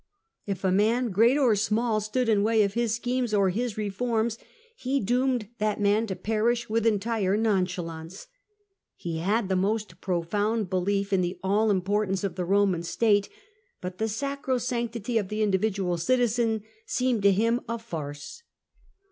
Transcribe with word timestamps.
If 0.47 0.63
a 0.63 0.71
man, 0.71 1.11
great 1.11 1.37
or 1.37 1.55
small, 1.55 2.01
stood 2.01 2.27
in 2.27 2.41
way 2.41 2.63
of 2.63 2.73
his 2.73 2.95
schemes 2.95 3.35
or 3.35 3.51
his 3.51 3.77
reforms, 3.77 4.39
he 4.75 4.99
doomed 4.99 5.49
that 5.59 5.79
man 5.79 6.07
to 6.07 6.15
perish 6.15 6.67
with 6.67 6.87
entire 6.87 7.37
nonchalance. 7.37 8.25
He 8.95 9.19
had 9.19 9.47
the 9.47 9.55
most 9.55 10.01
profound 10.01 10.71
belief 10.71 11.13
in 11.13 11.21
the 11.21 11.37
all 11.43 11.69
importance 11.69 12.23
of 12.23 12.33
the 12.33 12.45
Roman 12.45 12.81
state, 12.81 13.29
but 13.79 13.99
the 13.99 14.05
sacrosanctity 14.09 15.19
of 15.19 15.27
the 15.27 15.43
individual 15.43 15.97
citizen 15.99 16.63
seemed 16.87 17.21
to 17.21 17.31
him 17.31 17.61
a 17.69 17.77
farce. 17.77 18.41